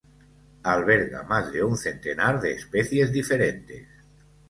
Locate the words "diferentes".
3.11-3.87